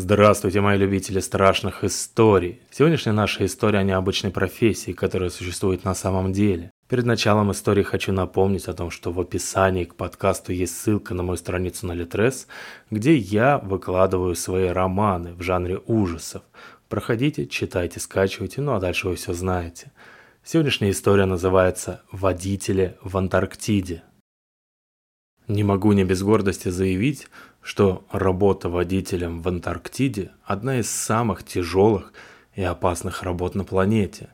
[0.00, 2.60] Здравствуйте, мои любители страшных историй.
[2.70, 6.70] Сегодняшняя наша история о необычной профессии, которая существует на самом деле.
[6.88, 11.24] Перед началом истории хочу напомнить о том, что в описании к подкасту есть ссылка на
[11.24, 12.46] мою страницу на Литрес,
[12.92, 16.42] где я выкладываю свои романы в жанре ужасов.
[16.88, 19.90] Проходите, читайте, скачивайте, ну а дальше вы все знаете.
[20.44, 24.04] Сегодняшняя история называется «Водители в Антарктиде».
[25.48, 27.26] Не могу не без гордости заявить,
[27.62, 32.12] что работа водителем в Антарктиде– одна из самых тяжелых
[32.54, 34.30] и опасных работ на планете.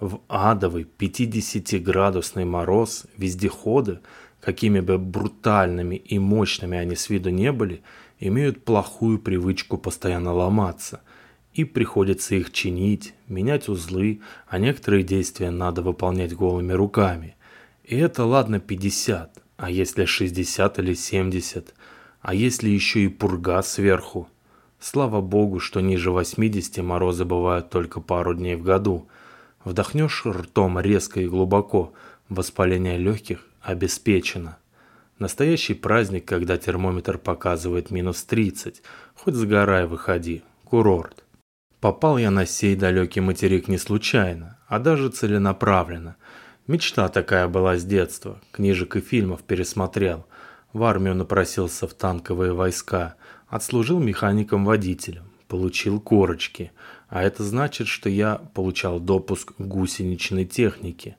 [0.00, 4.00] В адовый 50-градусный мороз вездеходы,
[4.40, 7.82] какими бы брутальными и мощными они с виду не были,
[8.20, 11.00] имеют плохую привычку постоянно ломаться.
[11.52, 17.36] И приходится их чинить, менять узлы, а некоторые действия надо выполнять голыми руками.
[17.82, 21.74] И это ладно 50, а если 60 или 70?
[22.28, 24.28] А если еще и пурга сверху?
[24.78, 29.08] Слава богу, что ниже 80 морозы бывают только пару дней в году.
[29.64, 31.94] Вдохнешь ртом резко и глубоко,
[32.28, 34.58] воспаление легких обеспечено.
[35.18, 38.82] Настоящий праздник, когда термометр показывает минус 30,
[39.14, 41.24] хоть сгорай выходи, курорт.
[41.80, 46.16] Попал я на сей далекий материк не случайно, а даже целенаправленно–
[46.68, 48.42] Мечта такая была с детства.
[48.52, 50.26] Книжек и фильмов пересмотрел.
[50.72, 53.16] В армию напросился в танковые войска.
[53.48, 55.24] Отслужил механиком-водителем.
[55.48, 56.72] Получил корочки.
[57.08, 61.16] А это значит, что я получал допуск к гусеничной технике.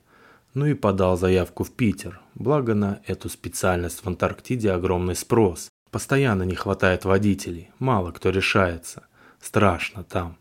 [0.54, 2.20] Ну и подал заявку в Питер.
[2.34, 5.68] Благо на эту специальность в Антарктиде огромный спрос.
[5.90, 7.70] Постоянно не хватает водителей.
[7.80, 9.06] Мало кто решается.
[9.40, 10.36] Страшно там.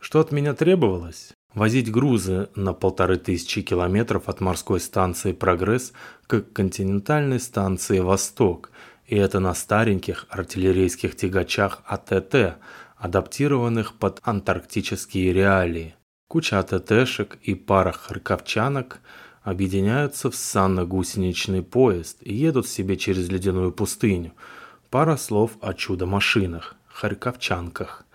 [0.00, 1.32] Что от меня требовалось?
[1.54, 5.92] Возить грузы на полторы тысячи километров от морской станции «Прогресс»
[6.26, 8.70] к континентальной станции «Восток»,
[9.06, 12.56] и это на стареньких артиллерийских тягачах АТТ,
[12.96, 15.94] адаптированных под антарктические реалии.
[16.28, 19.00] Куча АТТшек и пара харьковчанок
[19.42, 24.32] объединяются в санно-гусеничный поезд и едут себе через ледяную пустыню.
[24.88, 28.06] Пара слов о чудо-машинах, харьковчанках.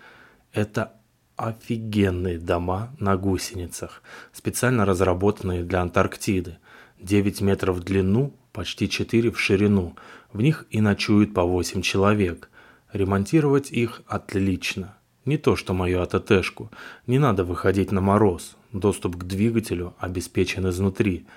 [0.54, 0.94] Это
[1.38, 4.02] офигенные дома на гусеницах,
[4.34, 6.58] специально разработанные для Антарктиды.
[7.00, 9.96] 9 метров в длину, почти 4 в ширину.
[10.34, 12.50] В них и ночуют по 8 человек.
[12.92, 14.96] Ремонтировать их отлично.
[15.26, 16.72] Не то, что мою АТТшку.
[17.06, 18.58] Не надо выходить на мороз.
[18.74, 21.28] Доступ к двигателю обеспечен изнутри.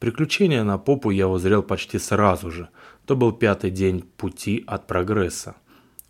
[0.00, 2.68] Приключения на попу я узрел почти сразу же.
[3.06, 5.54] То был пятый день пути от прогресса.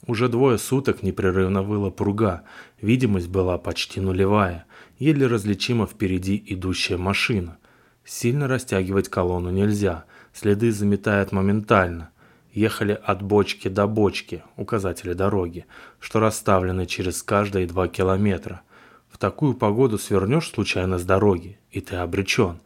[0.07, 2.43] Уже двое суток непрерывно выла пруга,
[2.81, 4.67] видимость была почти нулевая,
[4.99, 7.57] еле различима впереди идущая машина.
[8.05, 10.05] Сильно растягивать колонну нельзя,
[10.35, 12.11] следы заметает моментально.
[12.53, 15.65] Ехали от бочки до бочки, указатели дороги,
[16.01, 18.61] что расставлены через каждые два километра.
[19.09, 22.61] В такую погоду свернешь случайно с дороги, и ты обречен.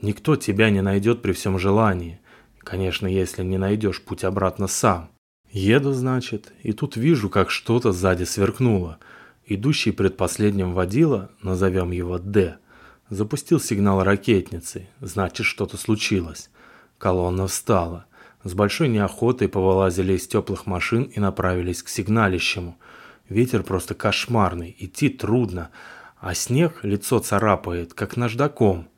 [0.00, 2.20] Никто тебя не найдет при всем желании.
[2.58, 5.10] Конечно, если не найдешь путь обратно сам.
[5.54, 8.98] Еду, значит, и тут вижу, как что-то сзади сверкнуло.
[9.46, 12.56] Идущий предпоследним водила, назовем его Д,
[13.08, 16.50] запустил сигнал ракетницы, значит, что-то случилось.
[16.98, 18.06] Колонна встала.
[18.42, 22.76] С большой неохотой повылазили из теплых машин и направились к сигналищему.
[23.28, 25.70] Ветер просто кошмарный, идти трудно,
[26.18, 28.88] а снег лицо царапает, как наждаком.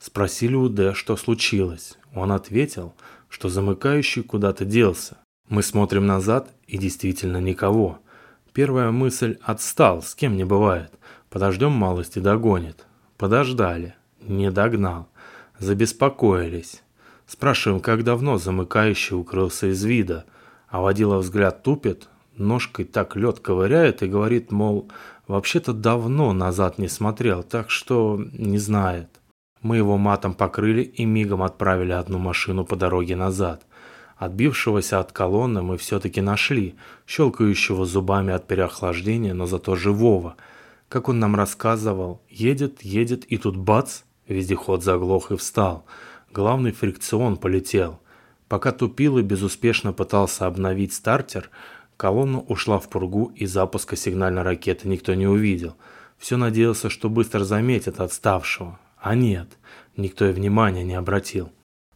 [0.00, 1.98] Спросили у Д, что случилось.
[2.12, 2.96] Он ответил,
[3.28, 5.16] что замыкающий куда-то делся.
[5.50, 7.98] Мы смотрим назад и действительно никого.
[8.52, 10.92] Первая мысль «отстал», с кем не бывает.
[11.28, 12.86] Подождем малости догонит.
[13.18, 13.96] Подождали.
[14.20, 15.08] Не догнал.
[15.58, 16.84] Забеспокоились.
[17.26, 20.24] Спрашиваем, как давно замыкающий укрылся из вида.
[20.68, 24.88] А водила взгляд тупит, ножкой так лед ковыряет и говорит, мол,
[25.26, 29.08] вообще-то давно назад не смотрел, так что не знает.
[29.62, 33.66] Мы его матом покрыли и мигом отправили одну машину по дороге назад.
[34.20, 36.74] Отбившегося от колонны мы все-таки нашли,
[37.06, 40.36] щелкающего зубами от переохлаждения, но зато живого.
[40.90, 45.86] Как он нам рассказывал, едет, едет, и тут бац, вездеход заглох и встал.
[46.30, 47.98] Главный фрикцион полетел.
[48.46, 51.48] Пока тупил и безуспешно пытался обновить стартер,
[51.96, 55.76] колонна ушла в пургу и запуска сигнальной ракеты никто не увидел.
[56.18, 58.78] Все надеялся, что быстро заметят отставшего.
[58.98, 59.48] А нет,
[59.96, 61.50] никто и внимания не обратил.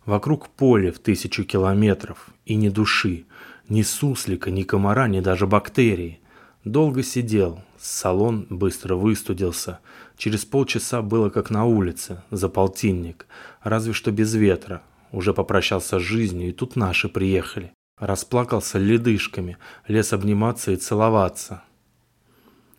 [0.04, 3.24] Вокруг поле в тысячу километров, и ни души,
[3.68, 6.20] ни суслика, ни комара, ни даже бактерии.
[6.64, 9.80] Долго сидел, салон быстро выстудился.
[10.18, 13.26] Через полчаса было как на улице, за полтинник,
[13.62, 14.82] разве что без ветра.
[15.10, 17.72] Уже попрощался с жизнью, и тут наши приехали.
[17.98, 21.62] Расплакался ледышками, лез обниматься и целоваться.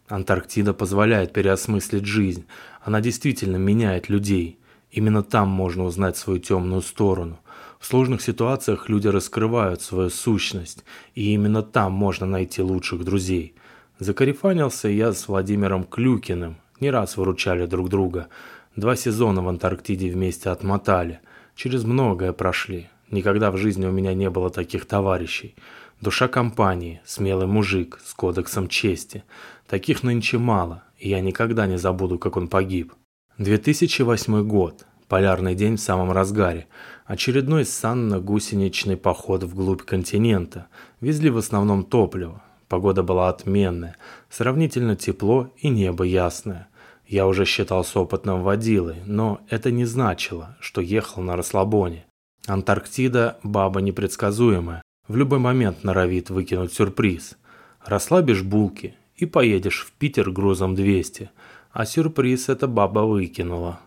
[0.08, 2.46] Антарктида позволяет переосмыслить жизнь.
[2.82, 4.60] Она действительно меняет людей.
[4.96, 7.38] Именно там можно узнать свою темную сторону.
[7.80, 13.56] В сложных ситуациях люди раскрывают свою сущность, и именно там можно найти лучших друзей.
[14.00, 16.56] Закарифанился я с Владимиром Клюкиным.
[16.80, 18.30] Не раз выручали друг друга.
[18.78, 21.20] Два сезона в Антарктиде вместе отмотали.
[21.58, 22.88] Через многое прошли.
[23.12, 25.56] Никогда в жизни у меня не было таких товарищей.
[26.00, 29.26] Душа компании, смелый мужик с кодексом чести.
[29.68, 32.94] Таких нынче мало, и я никогда не забуду, как он погиб.
[33.38, 34.86] 2008 год.
[35.10, 36.68] Полярный день в самом разгаре.
[37.06, 40.68] Очередной санно-гусеничный поход вглубь континента.
[41.02, 42.42] Везли в основном топливо.
[42.70, 43.98] Погода была отменная.
[44.30, 46.70] Сравнительно тепло и небо ясное.
[47.08, 52.06] Я уже считался опытным водилой, но это не значило, что ехал на расслабоне.
[52.48, 54.82] Антарктида– баба непредсказуемая.
[55.10, 57.38] В любой момент норовит выкинуть сюрприз.
[57.84, 61.32] Расслабишь булки и поедешь в Питер грузом 200.
[61.76, 63.82] А сюрприз эта баба выкинула.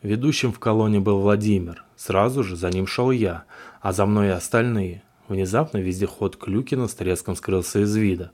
[0.00, 1.84] Ведущим в колонне был Владимир.
[1.94, 3.44] Сразу же за ним шел я,
[3.82, 5.02] а за мной и остальные.
[5.28, 8.32] Внезапно вездеход Клюкина с треском скрылся из вида.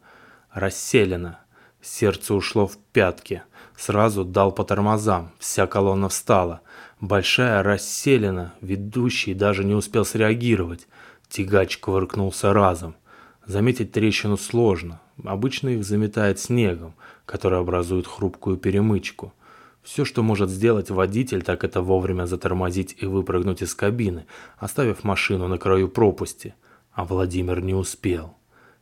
[0.53, 1.41] Расселено.
[1.83, 3.43] Сердце ушло в пятки.
[3.77, 5.33] Сразу дал по тормозам.
[5.41, 6.61] Вся колонна встала.
[7.01, 8.55] Большая расселена.
[8.61, 10.87] Ведущий даже не успел среагировать.
[11.29, 12.95] Тягач кувыркнулся разом.
[13.45, 15.01] Заметить трещину сложно.
[15.23, 16.95] Обычно их заметает снегом,
[17.27, 19.33] который образует хрупкую перемычку.
[19.83, 24.27] Все, что может сделать водитель, так это вовремя затормозить и выпрыгнуть из кабины,
[24.59, 26.55] оставив машину на краю пропасти.
[26.93, 28.37] А Владимир не успел.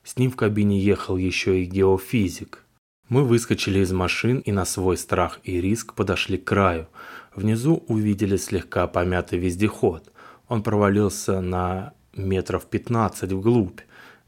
[0.04, 2.64] С ним в кабине ехал еще и геофизик.
[3.08, 6.88] Мы выскочили из машин и на свой страх и риск подошли к краю.
[7.34, 10.10] Внизу увидели слегка помятый вездеход.
[10.48, 13.80] Он провалился на метров 15 вглубь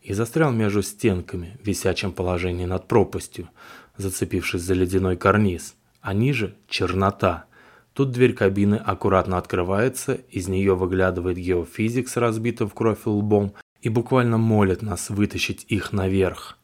[0.03, 3.49] и застрял между стенками в висячем положении над пропастью,
[3.97, 7.47] зацепившись за ледяной карниз, а ниже– чернота.
[7.93, 13.89] Тут дверь кабины аккуратно открывается, из нее выглядывает геофизик с разбитым в кровь лбом и
[13.89, 16.59] буквально молит нас вытащить их наверх.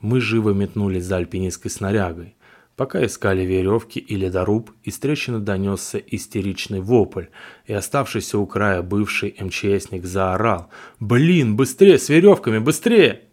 [0.00, 2.36] Мы живо метнулись за альпинистской снарягой.
[2.76, 7.26] Пока искали веревки и ледоруб, из трещины донесся истеричный вопль,
[7.64, 10.68] и оставшийся у края бывший МЧСник заорал
[11.00, 13.25] «Блин, быстрее с веревками, быстрее!»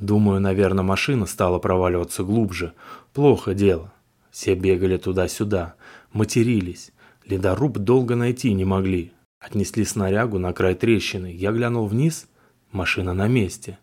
[0.00, 2.72] Думаю, наверное, машина стала проваливаться глубже.
[3.12, 3.92] Плохо дело.
[4.30, 5.74] Все бегали туда-сюда,
[6.12, 6.92] матерились.
[7.26, 9.12] Ледоруб долго найти не могли.
[9.40, 11.32] Отнесли снарягу на край трещины.
[11.34, 12.28] Я глянул вниз,
[12.70, 13.78] машина на месте.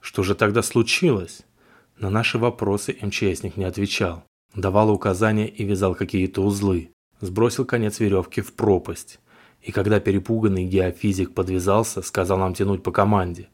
[0.00, 1.42] Что же тогда случилось?
[1.98, 4.24] На наши вопросы МЧСник не отвечал.
[4.54, 6.90] Давал указания и вязал какие-то узлы.
[7.20, 9.20] Сбросил конец веревки в пропасть.
[9.62, 13.48] И когда перепуганный геофизик подвязался, сказал нам тянуть по команде.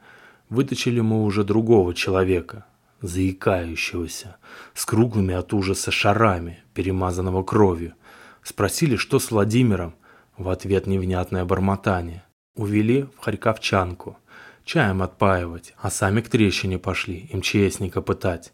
[0.48, 2.66] Вытащили мы уже другого человека,
[3.00, 4.36] заикающегося,
[4.74, 7.94] с круглыми от ужаса шарами, перемазанного кровью.
[8.42, 9.94] Спросили, что с Владимиром.
[10.36, 12.24] В ответ невнятное бормотание.
[12.54, 14.18] Увели в Харьковчанку
[14.66, 18.52] чаем отпаивать, а сами к трещине пошли, МЧСника пытать.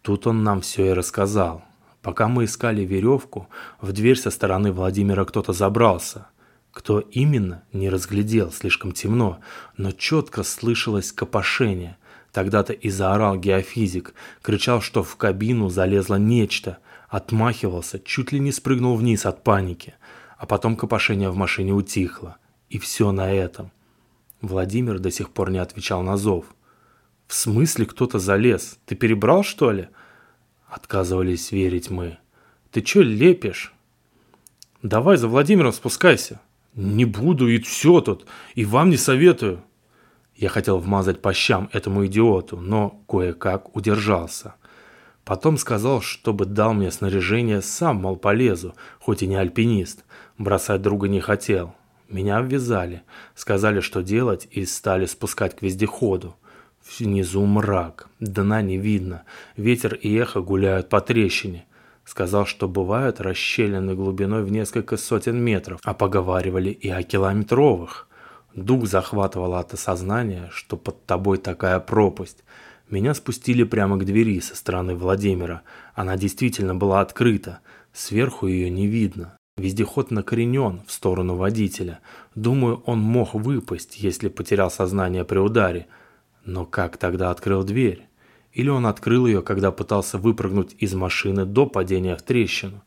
[0.00, 1.64] Тут он нам все и рассказал.
[2.00, 3.48] Пока мы искали веревку,
[3.80, 6.28] в дверь со стороны Владимира кто-то забрался.
[6.72, 9.40] Кто именно, не разглядел, слишком темно,
[9.76, 11.98] но четко слышалось копошение.
[12.32, 16.78] Тогда-то и заорал геофизик, кричал, что в кабину залезло нечто,
[17.08, 19.94] отмахивался, чуть ли не спрыгнул вниз от паники.
[20.38, 22.38] А потом копошение в машине утихло.
[22.70, 23.70] И все на этом.
[24.40, 26.46] Владимир до сих пор не отвечал на зов.
[27.28, 28.78] «В смысле кто-то залез?
[28.86, 29.88] Ты перебрал, что ли?»
[30.68, 32.18] Отказывались верить мы.
[32.70, 33.74] «Ты чё лепишь?»
[34.82, 36.40] «Давай за Владимиром спускайся».
[36.74, 39.62] «Не буду, и все тут, и вам не советую».
[40.34, 44.54] Я хотел вмазать по щам этому идиоту, но кое-как удержался.
[45.24, 50.04] Потом сказал, чтобы дал мне снаряжение, сам, мол, полезу, хоть и не альпинист.
[50.38, 51.74] Бросать друга не хотел.
[52.08, 53.02] Меня обвязали,
[53.34, 56.36] сказали, что делать, и стали спускать к вездеходу.
[56.98, 59.22] Внизу мрак, дна не видно,
[59.56, 61.64] ветер и эхо гуляют по трещине.
[62.04, 68.08] Сказал, что бывают расщелины глубиной в несколько сотен метров, а поговаривали и о километровых.
[68.54, 72.44] Дух захватывало от осознания, что под тобой такая пропасть.
[72.90, 75.62] Меня спустили прямо к двери со стороны Владимира.
[75.94, 77.60] Она действительно была открыта.
[77.92, 79.38] Сверху ее не видно.
[79.56, 82.00] Вездеход накоренен в сторону водителя.
[82.34, 85.86] Думаю, он мог выпасть, если потерял сознание при ударе.
[86.44, 88.06] Но как тогда открыл дверь?
[88.52, 92.82] Или он открыл ее, когда пытался выпрыгнуть из машины до падения в трещину?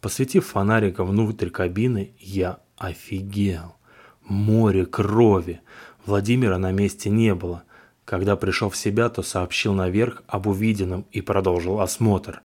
[0.00, 3.76] Посветив фонариком внутрь кабины, я офигел.
[4.24, 5.60] Море крови.
[6.04, 7.64] Владимира на месте не было.
[8.04, 12.42] Когда пришел в себя, то сообщил наверх об увиденном и продолжил осмотр.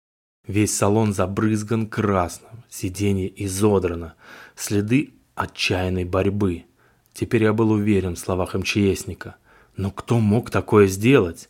[0.48, 4.16] Весь салон забрызган красным, сиденье изодрано,
[4.56, 6.66] следы отчаянной борьбы.
[7.14, 9.36] Теперь я был уверен в словах МЧСника.
[9.76, 11.50] Но кто мог такое сделать?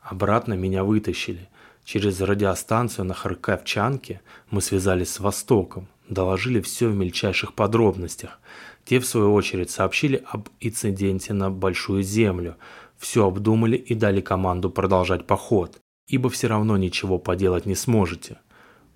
[0.00, 1.48] Обратно меня вытащили.
[1.84, 8.38] Через радиостанцию на Харьковчанке мы связались с Востоком, доложили все в мельчайших подробностях.
[8.84, 12.56] Те, в свою очередь, сообщили об инциденте на Большую Землю,
[12.96, 15.80] все обдумали и дали команду продолжать поход
[16.10, 18.38] ибо все равно ничего поделать не сможете.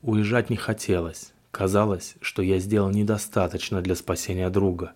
[0.02, 1.32] Уезжать не хотелось.
[1.52, 4.94] Казалось, что я сделал недостаточно для спасения друга.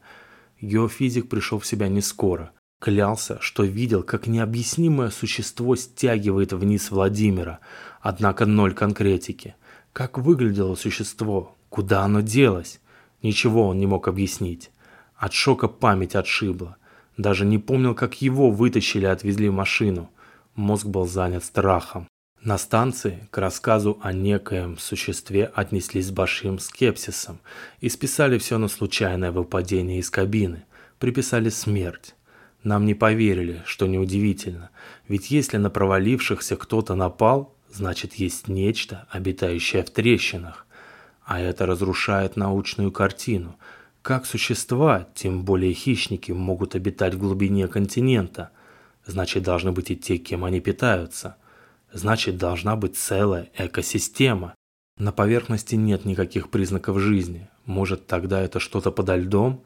[0.61, 2.51] Геофизик пришел в себя не скоро.
[2.79, 7.59] Клялся, что видел, как необъяснимое существо стягивает вниз Владимира,
[8.01, 9.57] однако ноль конкретики.
[9.93, 11.57] Как выглядело существо?
[11.71, 12.81] Куда оно делось?
[13.21, 14.71] Ничего он не мог объяснить.
[15.17, 16.77] От шока память отшибла.
[17.17, 20.09] Даже не помнил, как его вытащили и отвезли в машину.
[20.55, 22.07] Мозг был занят страхом.
[22.41, 27.41] На станции к рассказу о некоем существе отнеслись с большим скепсисом
[27.81, 30.65] и списали все на случайное выпадение из кабины,
[31.01, 32.15] приписали смерть.
[32.63, 34.71] Нам не поверили, что неудивительно,
[35.07, 40.67] ведь если на провалившихся кто-то напал, значит есть нечто, обитающее в трещинах.
[41.25, 43.57] А это разрушает научную картину.
[44.03, 48.51] Как существа, тем более хищники, могут обитать в глубине континента–
[49.09, 51.37] Значит, должны быть и те, кем они питаются.
[51.91, 54.55] Значит, должна быть целая экосистема.
[54.99, 57.49] На поверхности нет никаких признаков жизни.
[57.65, 59.65] Может, тогда это что-то подо льдом?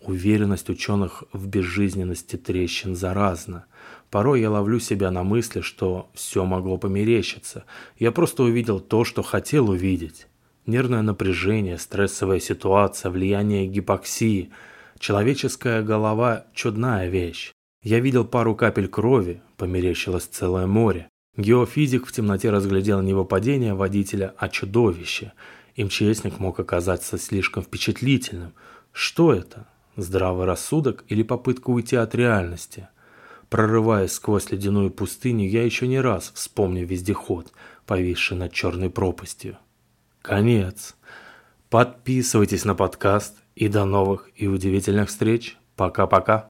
[0.00, 3.66] Уверенность ученых в безжизненности трещин заразна.
[4.10, 7.64] Порой я ловлю себя на мысли, что все могло померещиться.
[7.98, 10.28] Я просто увидел то, что хотел увидеть.
[10.66, 14.50] Нервное напряжение, стрессовая ситуация, влияние гипоксии.
[14.98, 17.52] Человеческая голова– чудная вещь.
[17.82, 21.08] Я видел пару капель крови, померещилось целое море.
[21.36, 25.32] Геофизик в темноте разглядел не выпадение водителя, а чудовище.
[25.76, 28.54] МЧСник мог оказаться слишком впечатлительным.
[28.92, 29.68] Что это?
[29.96, 32.88] Здравый рассудок или попытка уйти от реальности?
[33.48, 37.50] Прорываясь сквозь ледяную пустыню, я еще не раз вспомню вездеход,
[37.86, 39.56] повисший над черной пропастью.
[40.20, 40.96] Конец.
[41.70, 45.56] Подписывайтесь на подкаст и до новых и удивительных встреч.
[45.76, 46.44] Пока-пока.